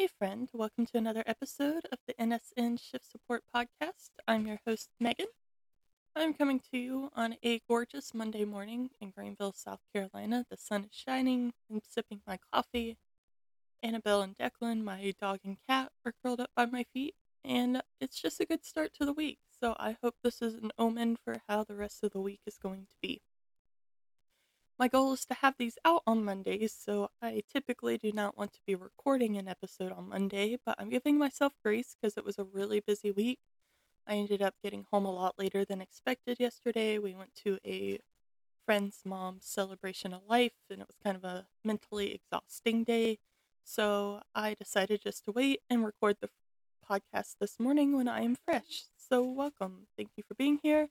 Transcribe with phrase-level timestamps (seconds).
[0.00, 4.08] Hey, friend, welcome to another episode of the NSN Shift Support Podcast.
[4.26, 5.26] I'm your host, Megan.
[6.16, 10.46] I'm coming to you on a gorgeous Monday morning in Greenville, South Carolina.
[10.50, 11.52] The sun is shining.
[11.70, 12.96] I'm sipping my coffee.
[13.82, 17.14] Annabelle and Declan, my dog and cat, are curled up by my feet,
[17.44, 19.40] and it's just a good start to the week.
[19.60, 22.56] So I hope this is an omen for how the rest of the week is
[22.56, 23.20] going to be.
[24.80, 28.54] My goal is to have these out on Mondays, so I typically do not want
[28.54, 32.38] to be recording an episode on Monday, but I'm giving myself grace because it was
[32.38, 33.40] a really busy week.
[34.06, 36.96] I ended up getting home a lot later than expected yesterday.
[36.96, 37.98] We went to a
[38.64, 43.18] friend's mom's celebration of life, and it was kind of a mentally exhausting day.
[43.62, 46.30] So I decided just to wait and record the
[46.88, 48.84] podcast this morning when I am fresh.
[48.96, 49.88] So, welcome.
[49.98, 50.88] Thank you for being here.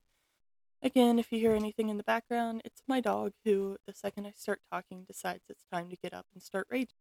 [0.81, 4.31] Again, if you hear anything in the background, it's my dog who, the second I
[4.31, 6.95] start talking, decides it's time to get up and start raging.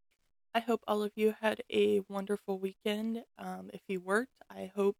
[0.52, 3.22] I hope all of you had a wonderful weekend.
[3.38, 4.96] Um, if you worked, I hope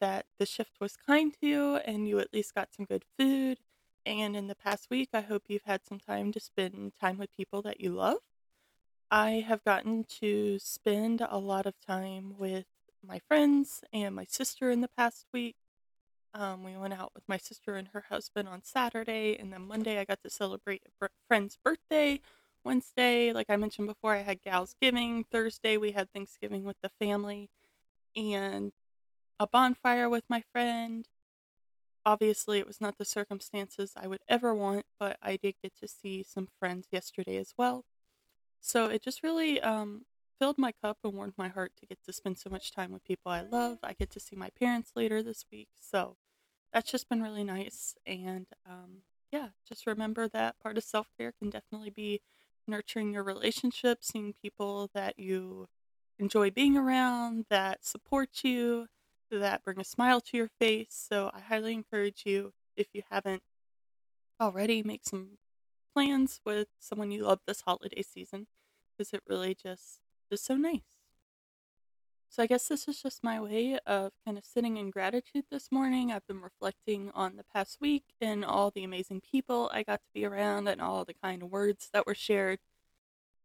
[0.00, 3.58] that the shift was kind to you and you at least got some good food.
[4.06, 7.36] And in the past week, I hope you've had some time to spend time with
[7.36, 8.18] people that you love.
[9.10, 12.64] I have gotten to spend a lot of time with
[13.06, 15.56] my friends and my sister in the past week.
[16.32, 19.98] Um, we went out with my sister and her husband on Saturday, and then Monday
[19.98, 22.20] I got to celebrate a friend's birthday.
[22.64, 25.24] Wednesday, like I mentioned before, I had Gals Giving.
[25.24, 27.50] Thursday, we had Thanksgiving with the family
[28.14, 28.72] and
[29.38, 31.08] a bonfire with my friend.
[32.04, 35.88] Obviously, it was not the circumstances I would ever want, but I did get to
[35.88, 37.84] see some friends yesterday as well.
[38.60, 40.02] So it just really um,
[40.40, 43.04] filled my cup and warmed my heart to get to spend so much time with
[43.04, 43.78] people I love.
[43.82, 46.16] I get to see my parents later this week, so
[46.72, 47.94] that's just been really nice.
[48.06, 52.22] And um, yeah, just remember that part of self care can definitely be
[52.66, 55.68] nurturing your relationships, seeing people that you
[56.18, 58.86] enjoy being around, that support you,
[59.30, 61.06] that bring a smile to your face.
[61.10, 63.42] So I highly encourage you, if you haven't
[64.40, 65.38] already, make some
[65.94, 68.46] plans with someone you love this holiday season
[68.96, 70.00] because it really just
[70.32, 70.80] is so nice.
[72.28, 75.72] So I guess this is just my way of kind of sitting in gratitude this
[75.72, 76.12] morning.
[76.12, 80.10] I've been reflecting on the past week and all the amazing people I got to
[80.14, 82.60] be around and all the kind words that were shared.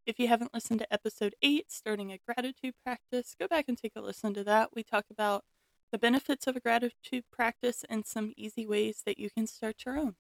[0.06, 3.94] If you haven't listened to episode 8, starting a gratitude practice, go back and take
[3.96, 4.70] a listen to that.
[4.76, 5.46] We talk about
[5.92, 9.98] the benefits of a gratitude practice and some easy ways that you can start your
[9.98, 10.16] own.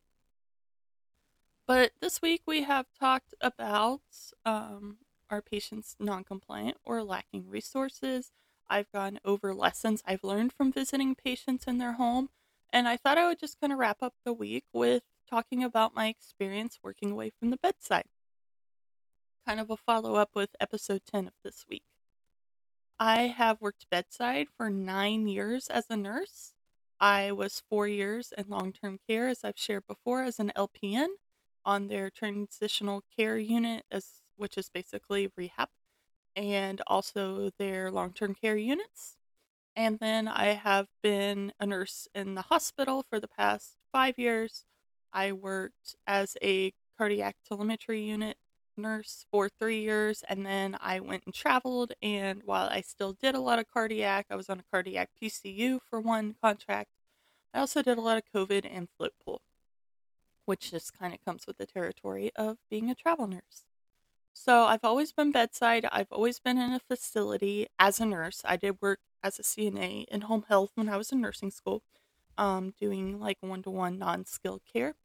[1.68, 4.02] But this week we have talked about
[4.44, 4.98] um,
[5.30, 8.32] are patients non-compliant or lacking resources?
[8.70, 12.30] I've gone over lessons I've learned from visiting patients in their home,
[12.72, 15.96] and I thought I would just kind of wrap up the week with talking about
[15.96, 18.06] my experience working away from the bedside.
[19.48, 21.84] Kind of a follow up with episode 10 of this week.
[23.00, 26.54] I have worked bedside for nine years as a nurse.
[27.00, 31.08] I was four years in long term care, as I've shared before, as an LPN
[31.66, 35.70] on their transitional care unit as which is basically rehab,
[36.36, 39.18] and also their long term care units.
[39.76, 44.66] And then I have been a nurse in the hospital for the past five years.
[45.12, 48.38] I worked as a cardiac telemetry unit
[48.78, 51.94] nurse for three years, and then I went and traveled.
[52.02, 55.80] And while I still did a lot of cardiac, I was on a cardiac PCU
[55.90, 56.92] for one contract.
[57.54, 59.42] I also did a lot of COVID and float pool,
[60.46, 63.66] which just kind of comes with the territory of being a travel nurse.
[64.38, 65.88] So I've always been bedside.
[65.94, 68.42] I've always been in a facility as a nurse.
[68.44, 71.84] I did work as a CNA in home health when I was in nursing school,
[72.38, 74.96] um, doing like one to one non skilled care.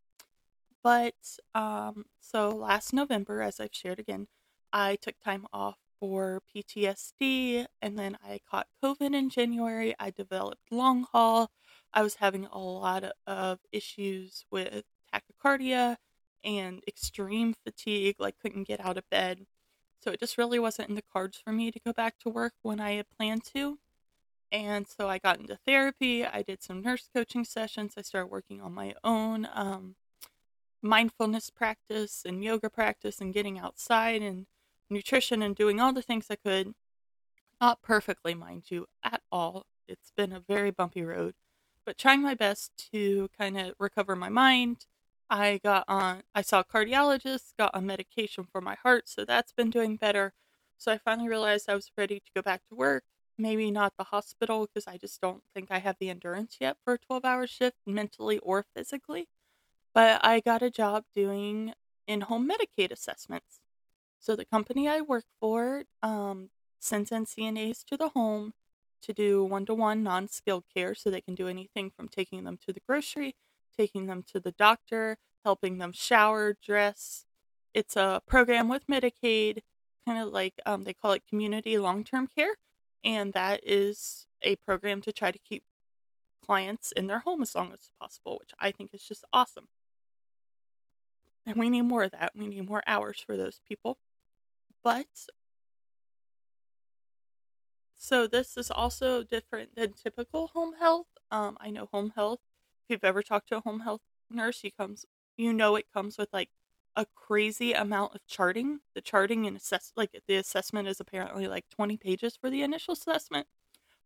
[0.82, 1.14] But
[1.54, 4.26] um, so last November, as I've shared again,
[4.72, 9.94] I took time off for PTSD and then I caught COVID in January.
[10.00, 11.52] I developed long haul.
[11.94, 14.82] I was having a lot of issues with
[15.14, 15.98] tachycardia
[16.44, 19.46] and extreme fatigue, like couldn't get out of bed.
[20.02, 22.54] So it just really wasn't in the cards for me to go back to work
[22.62, 23.78] when I had planned to.
[24.52, 26.24] And so I got into therapy.
[26.24, 27.94] I did some nurse coaching sessions.
[27.96, 29.94] I started working on my own um,
[30.82, 34.46] mindfulness practice and yoga practice and getting outside and
[34.88, 36.74] nutrition and doing all the things I could.
[37.60, 39.66] Not perfectly, mind you, at all.
[39.86, 41.34] It's been a very bumpy road,
[41.84, 44.86] but trying my best to kind of recover my mind,
[45.30, 49.52] I got on, I saw a cardiologist, got on medication for my heart, so that's
[49.52, 50.32] been doing better.
[50.76, 53.04] So I finally realized I was ready to go back to work.
[53.38, 56.94] Maybe not the hospital because I just don't think I have the endurance yet for
[56.94, 59.28] a 12 hour shift, mentally or physically.
[59.94, 61.74] But I got a job doing
[62.06, 63.60] in home Medicaid assessments.
[64.18, 66.50] So the company I work for, um,
[66.80, 68.52] sends in CNAs to the home
[69.02, 72.44] to do one to one non skilled care so they can do anything from taking
[72.44, 73.36] them to the grocery,
[73.80, 77.24] taking them to the doctor, helping them shower, dress.
[77.72, 79.60] It's a program with Medicaid,
[80.06, 82.56] kind of like um, they call it community long term care.
[83.02, 85.62] And that is a program to try to keep
[86.44, 89.68] clients in their home as long as possible, which I think is just awesome.
[91.46, 92.32] And we need more of that.
[92.36, 93.96] We need more hours for those people.
[94.84, 95.06] But
[97.96, 101.06] so this is also different than typical home health.
[101.30, 102.40] Um, I know home health.
[102.90, 105.06] If you've ever talked to a home health nurse, you comes
[105.36, 106.48] you know it comes with like
[106.96, 108.80] a crazy amount of charting.
[108.96, 112.94] The charting and assess like the assessment is apparently like 20 pages for the initial
[112.94, 113.46] assessment.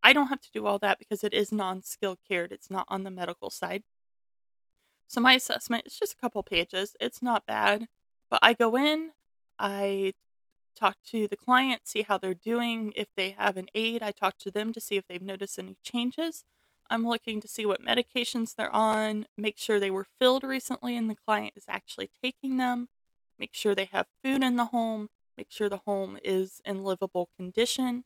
[0.02, 2.52] I don't have to do all that because it is non-skilled cared.
[2.52, 3.84] It's not on the medical side.
[5.08, 6.94] So my assessment is just a couple pages.
[7.00, 7.88] It's not bad,
[8.28, 9.12] but I go in,
[9.58, 10.12] I
[10.78, 12.92] talk to the client, see how they're doing.
[12.96, 15.78] If they have an aide, I talk to them to see if they've noticed any
[15.82, 16.44] changes.
[16.90, 21.08] I'm looking to see what medications they're on, make sure they were filled recently and
[21.08, 22.88] the client is actually taking them,
[23.38, 27.30] make sure they have food in the home, make sure the home is in livable
[27.36, 28.04] condition,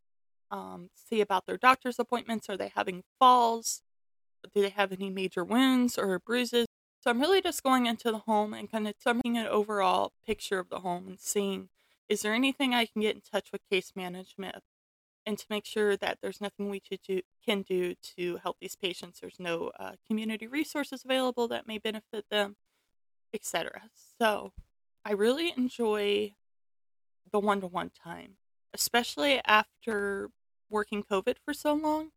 [0.51, 2.49] um, see about their doctor's appointments.
[2.49, 3.83] Are they having falls?
[4.55, 6.67] Do they have any major wounds or bruises?
[7.01, 10.59] So I'm really just going into the home and kind of taking an overall picture
[10.59, 11.69] of the home and seeing
[12.09, 14.57] is there anything I can get in touch with case management
[15.29, 19.21] and to make sure that there's nothing we do, can do to help these patients.
[19.21, 22.57] There's no uh, community resources available that may benefit them,
[23.35, 23.83] etc.
[24.19, 24.55] So
[25.05, 26.33] I really enjoy
[27.31, 28.37] the one to one time,
[28.73, 30.31] especially after
[30.71, 32.13] working COVID for so long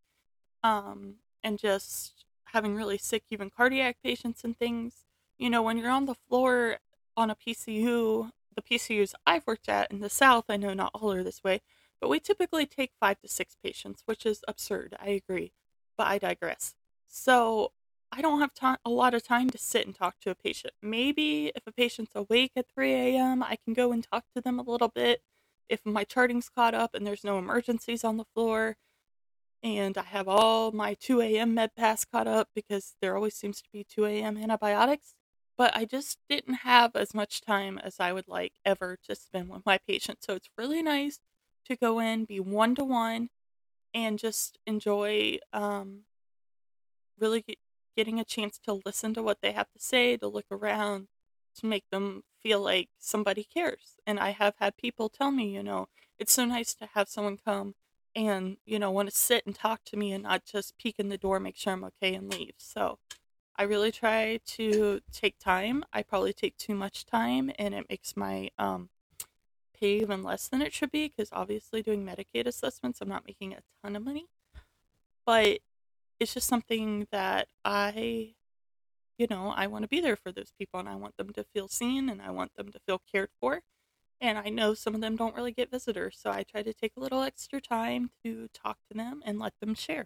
[0.64, 5.04] um, and just having really sick, even cardiac patients and things.
[5.38, 6.78] You know, when you're on the floor
[7.18, 11.12] on a PCU the PCUs I've worked at in the South, I know not all
[11.14, 11.62] are this way,
[12.02, 14.96] but we typically take five to six patients, which is absurd.
[15.00, 15.54] I agree,
[15.98, 16.74] but I digress.
[17.08, 17.72] So
[18.12, 20.74] I don't have a lot of time to sit and talk to a patient.
[20.82, 24.60] Maybe if a patient's awake at 3 a.m., I can go and talk to them
[24.60, 25.22] a little bit.
[25.70, 28.76] If my charting's caught up and there's no emergencies on the floor,
[29.64, 31.54] and I have all my 2 a.m.
[31.54, 34.38] med pass caught up because there always seems to be 2 a.m.
[34.38, 35.14] antibiotics,
[35.58, 39.50] but I just didn't have as much time as I would like ever to spend
[39.50, 40.24] with my patient.
[40.24, 41.20] So it's really nice
[41.66, 43.30] to go in, be one to one,
[43.94, 46.02] and just enjoy um,
[47.20, 47.58] really get,
[47.96, 51.08] getting a chance to listen to what they have to say, to look around,
[51.56, 53.98] to make them feel like somebody cares.
[54.06, 55.88] And I have had people tell me, you know,
[56.18, 57.76] it's so nice to have someone come
[58.16, 61.10] and, you know, want to sit and talk to me and not just peek in
[61.10, 62.56] the door, make sure I'm okay, and leave.
[62.58, 63.00] So
[63.56, 65.84] I really try to take time.
[65.94, 68.90] I probably take too much time, and it makes my um,
[69.82, 73.54] pay even less than it should be because obviously doing Medicaid assessments, I'm not making
[73.54, 74.28] a ton of money.
[75.26, 75.60] But
[76.20, 78.36] it's just something that I,
[79.18, 81.44] you know, I want to be there for those people and I want them to
[81.44, 83.62] feel seen and I want them to feel cared for.
[84.20, 86.94] And I know some of them don't really get visitors, so I try to take
[86.96, 90.06] a little extra time to talk to them and let them share.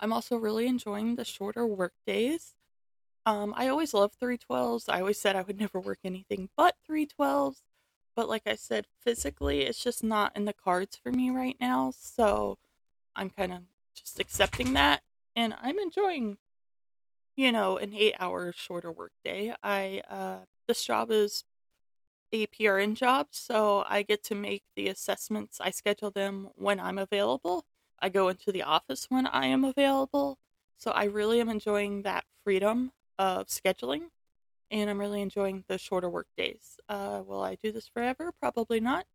[0.00, 2.54] I'm also really enjoying the shorter work days.
[3.26, 4.88] Um, I always loved 312s.
[4.88, 7.60] I always said I would never work anything but 312s.
[8.14, 11.92] But like I said, physically, it's just not in the cards for me right now.
[11.96, 12.58] So
[13.16, 13.60] I'm kind of
[13.94, 15.02] just accepting that.
[15.34, 16.36] And I'm enjoying,
[17.36, 19.54] you know, an eight hour shorter work day.
[19.62, 21.44] I, uh, this job is
[22.32, 23.28] a PRN job.
[23.30, 25.58] So I get to make the assessments.
[25.60, 27.64] I schedule them when I'm available.
[27.98, 30.38] I go into the office when I am available.
[30.76, 34.10] So I really am enjoying that freedom of scheduling
[34.72, 36.80] and I'm really enjoying the shorter work days.
[36.88, 38.32] Uh, will I do this forever?
[38.40, 39.06] Probably not,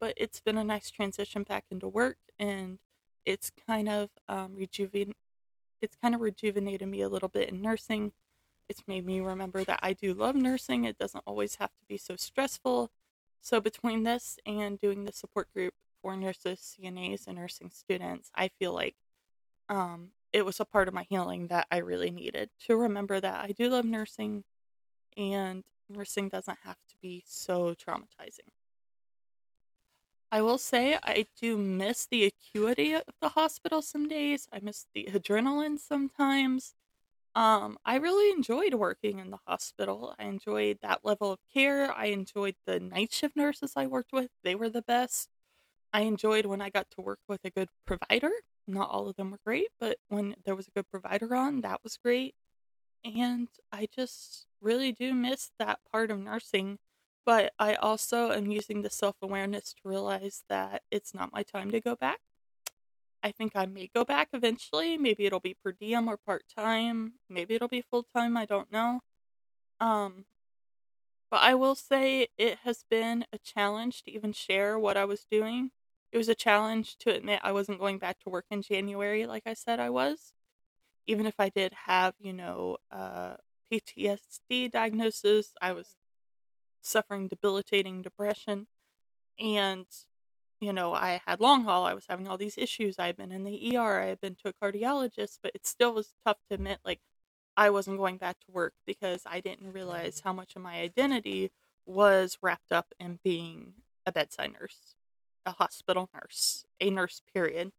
[0.00, 2.78] but it's been a nice transition back into work and
[3.24, 5.14] it's kind of um, rejuven-
[5.80, 8.12] it's kind of rejuvenated me a little bit in nursing.
[8.68, 10.84] It's made me remember that I do love nursing.
[10.84, 12.90] It doesn't always have to be so stressful.
[13.40, 18.48] So between this and doing the support group, for nurses, CNAs, and nursing students, I
[18.48, 18.94] feel like
[19.70, 23.42] um, it was a part of my healing that I really needed to remember that
[23.42, 24.44] I do love nursing
[25.16, 28.50] and nursing doesn't have to be so traumatizing.
[30.32, 34.48] I will say I do miss the acuity of the hospital some days.
[34.52, 36.74] I miss the adrenaline sometimes.
[37.36, 40.14] Um, I really enjoyed working in the hospital.
[40.18, 41.92] I enjoyed that level of care.
[41.92, 44.30] I enjoyed the night shift nurses I worked with.
[44.42, 45.28] They were the best.
[45.92, 48.32] I enjoyed when I got to work with a good provider.
[48.66, 51.80] Not all of them were great, but when there was a good provider on, that
[51.84, 52.34] was great.
[53.04, 56.78] And I just really do miss that part of nursing
[57.26, 61.70] But I also am using the self awareness to realize that it's not my time
[61.72, 62.20] to go back.
[63.22, 64.98] I think I may go back eventually.
[64.98, 67.14] Maybe it'll be per diem or part time.
[67.28, 68.36] Maybe it'll be full time.
[68.36, 69.00] I don't know.
[69.80, 70.26] Um,
[71.30, 75.24] but I will say it has been a challenge to even share what I was
[75.30, 75.70] doing.
[76.12, 79.42] It was a challenge to admit I wasn't going back to work in January like
[79.46, 80.32] I said I was.
[81.06, 82.78] Even if I did have, you know,
[83.72, 85.96] PTSD diagnosis, I was
[86.80, 88.66] suffering debilitating depression.
[89.38, 89.86] And,
[90.60, 91.84] you know, I had long haul.
[91.84, 92.98] I was having all these issues.
[92.98, 94.00] I had been in the ER.
[94.00, 97.00] I had been to a cardiologist, but it still was tough to admit, like,
[97.56, 101.52] I wasn't going back to work because I didn't realize how much of my identity
[101.86, 103.74] was wrapped up in being
[104.06, 104.96] a bedside nurse,
[105.46, 107.72] a hospital nurse, a nurse, period.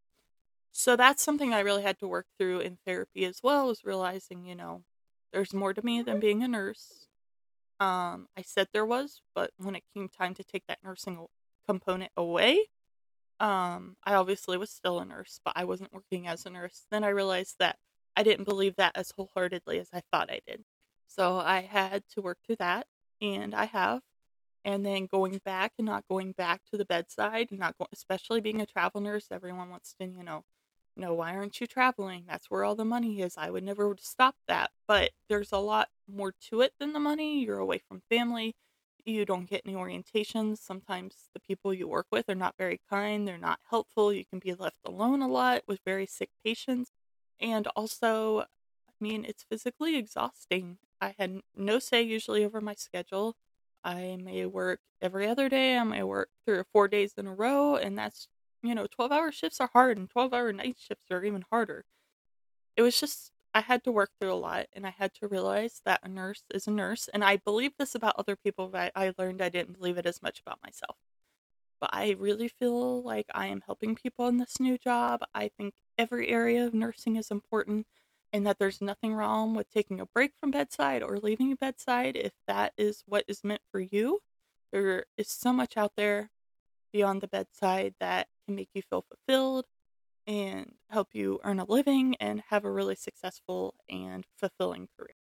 [0.77, 4.45] So that's something I really had to work through in therapy as well, was realizing,
[4.45, 4.83] you know,
[5.31, 7.07] there's more to me than being a nurse.
[7.79, 11.27] Um, I said there was, but when it came time to take that nursing
[11.65, 12.67] component away,
[13.39, 16.85] um, I obviously was still a nurse, but I wasn't working as a nurse.
[16.91, 17.77] Then I realized that
[18.17, 20.65] I didn't believe that as wholeheartedly as I thought I did.
[21.07, 22.87] So I had to work through that,
[23.21, 24.01] and I have.
[24.65, 28.41] And then going back and not going back to the bedside, and not going, especially
[28.41, 30.43] being a travel nurse, everyone wants to, you know,
[30.97, 32.23] know why aren't you traveling?
[32.27, 33.35] That's where all the money is.
[33.37, 37.43] I would never stop that, but there's a lot more to it than the money.
[37.43, 38.55] You're away from family.
[39.05, 40.57] You don't get any orientations.
[40.57, 43.27] Sometimes the people you work with are not very kind.
[43.27, 44.11] They're not helpful.
[44.11, 46.91] You can be left alone a lot with very sick patients.
[47.39, 50.77] And also, I mean, it's physically exhausting.
[51.01, 53.35] I had no say usually over my schedule.
[53.83, 55.77] I may work every other day.
[55.77, 58.27] I may work three or four days in a row, and that's,
[58.67, 61.85] you know, 12 hour shifts are hard, and 12 hour night shifts are even harder.
[62.75, 65.81] It was just, I had to work through a lot, and I had to realize
[65.85, 67.09] that a nurse is a nurse.
[67.13, 70.21] And I believe this about other people, but I learned I didn't believe it as
[70.21, 70.97] much about myself.
[71.79, 75.21] But I really feel like I am helping people in this new job.
[75.33, 77.87] I think every area of nursing is important
[78.33, 82.33] and that there's nothing wrong with taking a break from bedside or leaving bedside if
[82.47, 84.19] that is what is meant for you.
[84.73, 86.31] There is so much out there
[86.91, 89.65] beyond the bedside that can make you feel fulfilled
[90.27, 95.15] and help you earn a living and have a really successful and fulfilling career.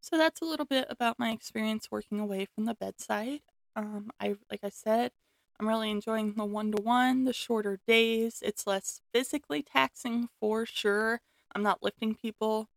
[0.00, 3.40] So that's a little bit about my experience working away from the bedside.
[3.76, 5.12] Um, I like I said,
[5.60, 8.42] I'm really enjoying the one to one, the shorter days.
[8.44, 11.20] It's less physically taxing for sure.
[11.54, 12.68] I'm not lifting people.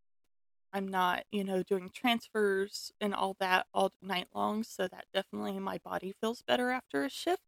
[0.74, 4.64] I'm not, you know, doing transfers and all that all night long.
[4.64, 7.42] So that definitely my body feels better after a shift.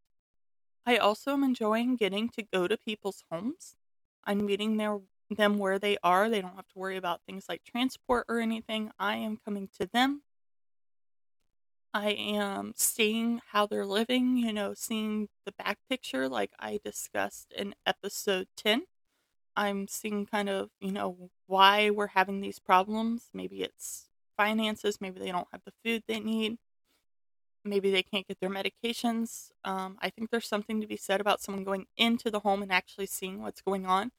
[0.88, 3.76] I also am enjoying getting to go to people's homes.
[4.24, 6.30] I'm meeting their them where they are.
[6.30, 8.92] They don't have to worry about things like transport or anything.
[8.98, 10.22] I am coming to them.
[11.94, 17.52] I am seeing how they're living, you know, seeing the back picture like I discussed
[17.52, 18.84] in episode 10.
[19.58, 23.30] I'm seeing kind of, you know, why we're having these problems.
[23.34, 26.60] Maybe it's finances, maybe they don't have the food they need,
[27.68, 29.52] maybe they can't get their medications.
[29.64, 32.72] Um, I think there's something to be said about someone going into the home and
[32.72, 34.12] actually seeing what's going on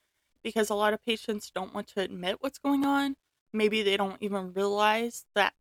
[0.43, 3.17] because a lot of patients don't want to admit what's going on.
[3.53, 5.55] Maybe they don't even realize that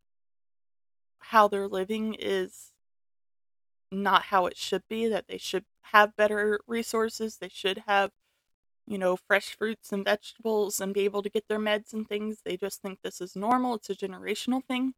[1.20, 2.72] how they're living is
[3.91, 7.38] not how it should be, that they should have better resources.
[7.38, 8.12] They should have,
[8.86, 12.39] you know, fresh fruits and vegetables and be able to get their meds and things.
[12.44, 13.75] They just think this is normal.
[13.75, 14.94] It's a generational thing.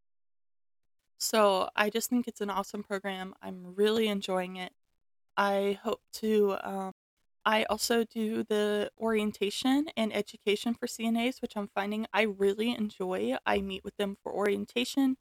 [1.19, 3.35] So I just think it's an awesome program.
[3.41, 4.73] I'm really enjoying it.
[5.37, 6.57] I hope to.
[6.63, 6.93] Um,
[7.45, 13.35] I also do the orientation and education for CNAs, which I'm finding I really enjoy.
[13.45, 15.17] I meet with them for orientation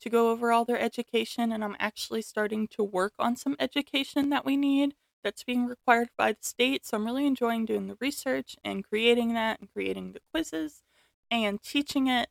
[0.00, 4.30] to go over all their education, and I'm actually starting to work on some education
[4.30, 4.94] that we need
[5.24, 6.86] that's being required by the state.
[6.86, 10.82] So I'm really enjoying doing the research and creating that and creating the quizzes
[11.30, 12.28] and teaching it.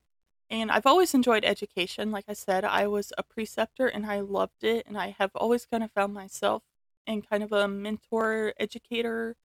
[0.52, 2.12] And I've always enjoyed education.
[2.12, 4.86] Like I said, I was a preceptor and I loved it.
[4.86, 6.62] And I have always kind of found myself
[7.08, 9.38] in kind of a mentor educator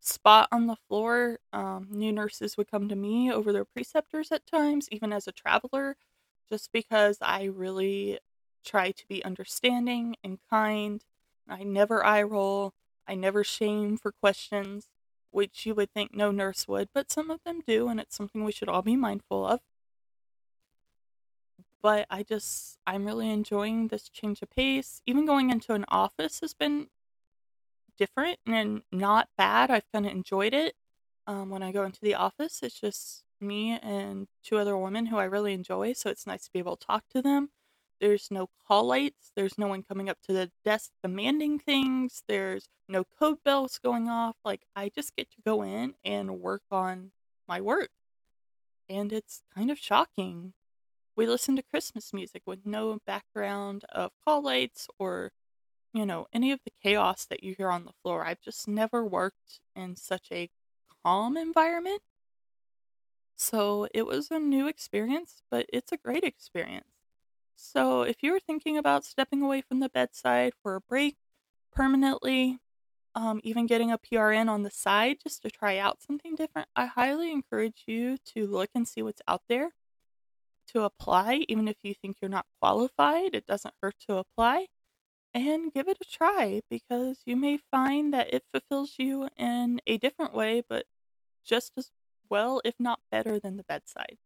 [0.00, 1.38] spot on the floor.
[1.52, 5.32] Um, new nurses would come to me over their preceptors at times, even as a
[5.32, 5.96] traveler
[6.48, 8.18] just because I really
[8.64, 11.04] try to be understanding and kind.
[11.48, 12.72] I never eye roll.
[13.06, 14.88] I never shame for questions,
[15.30, 18.44] which you would think no nurse would, but some of them do, and it's something
[18.44, 19.60] we should all be mindful of.
[21.84, 25.02] But I just, I'm really enjoying this change of pace.
[25.04, 26.88] Even going into an office has been
[27.98, 29.70] different and not bad.
[29.70, 30.76] I've kind of enjoyed it.
[31.26, 35.18] Um, when I go into the office, it's just me and two other women who
[35.18, 37.50] I really enjoy, so it's nice to be able to talk to them.
[38.00, 39.32] There's no call lights.
[39.36, 42.22] There's no one coming up to the desk demanding things.
[42.26, 44.36] There's no code bells going off.
[44.42, 47.10] Like, I just get to go in and work on
[47.46, 47.90] my work.
[48.88, 50.54] And it's kind of shocking.
[51.16, 55.32] We listen to Christmas music with no background of call lights or,
[55.92, 58.24] you know, any of the chaos that you hear on the floor.
[58.26, 60.50] I've just never worked in such a
[61.04, 62.02] calm environment.
[63.36, 66.88] So it was a new experience, but it's a great experience.
[67.56, 71.16] So if you're thinking about stepping away from the bedside for a break
[71.72, 72.60] permanently,
[73.14, 76.86] um, even getting a PRN on the side just to try out something different, I
[76.86, 79.70] highly encourage you to look and see what's out there,
[80.68, 83.34] to apply, even if you think you're not qualified.
[83.34, 84.66] It doesn't hurt to apply
[85.32, 89.98] and give it a try because you may find that it fulfills you in a
[89.98, 90.86] different way, but
[91.44, 91.90] just as
[92.30, 94.18] well, if not better, than the bedside.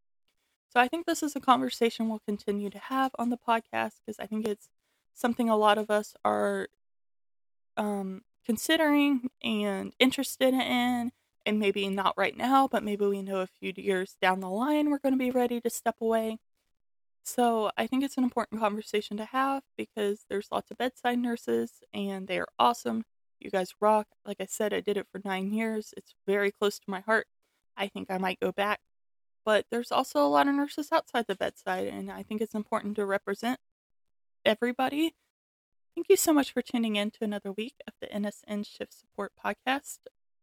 [0.70, 4.18] So I think this is a conversation we'll continue to have on the podcast because
[4.20, 4.68] I think it's
[5.14, 6.68] something a lot of us are
[7.76, 11.12] um, considering and interested in,
[11.46, 14.90] and maybe not right now, but maybe we know a few years down the line
[14.90, 16.38] we're going to be ready to step away.
[17.24, 21.82] So I think it's an important conversation to have because there's lots of bedside nurses
[21.92, 23.04] and they are awesome.
[23.38, 24.06] You guys rock.
[24.24, 25.92] Like I said, I did it for nine years.
[25.96, 27.26] It's very close to my heart.
[27.76, 28.80] I think I might go back.
[29.44, 32.96] But there's also a lot of nurses outside the bedside, and I think it's important
[32.96, 33.58] to represent
[34.44, 35.14] everybody.
[35.94, 39.32] Thank you so much for tuning in to another week of the NSN Shift Support
[39.42, 39.98] Podcast.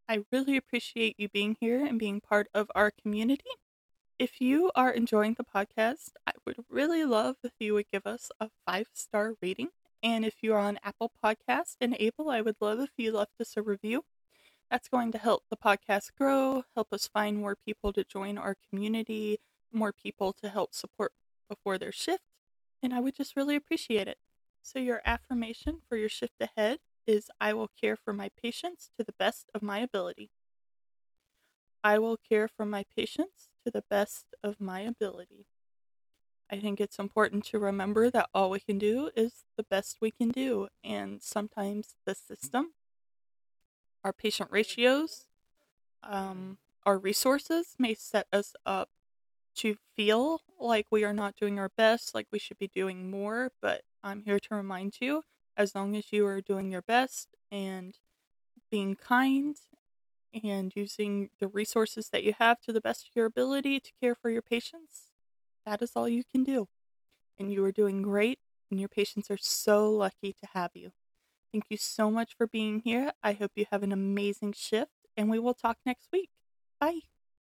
[0.08, 3.50] I really appreciate you being here and being part of our community.
[4.20, 8.32] If you are enjoying the podcast, I would really love if you would give us
[8.40, 9.70] a five star rating.
[10.04, 13.58] And if you're on Apple Podcast and able, I would love if you left us
[13.58, 14.06] a review.
[14.70, 18.56] That's going to help the podcast grow, help us find more people to join our
[18.70, 19.40] community,
[19.72, 21.14] more people to help support
[21.50, 22.24] before their shift,
[22.82, 24.18] and I would just really appreciate it.
[24.62, 29.04] So, your affirmation for your shift ahead is I will care for my patients to
[29.04, 30.32] the best of my ability.
[31.84, 35.46] I will care for my patients to the best of my ability.
[36.50, 40.12] I think it's important to remember that all we can do is the best we
[40.12, 42.74] can do, and sometimes the system
[44.06, 45.26] our patient ratios,
[46.04, 48.90] um, our resources may set us up
[49.56, 53.52] to feel like we are not doing our best, like we should be doing more.
[53.64, 55.24] But I'm here to remind you
[55.58, 57.98] as long as you are doing your best and
[58.70, 59.58] being kind
[60.44, 64.16] and using the resources that you have to the best of your ability to care
[64.16, 65.12] for your patients,
[65.66, 66.68] that is all you can do.
[67.38, 68.40] And you are doing great,
[68.70, 70.92] and your patients are so lucky to have you.
[71.52, 73.14] Thank you so much for being here.
[73.24, 76.30] I hope you have an amazing shift, and we will talk next week.
[76.80, 77.15] Bye.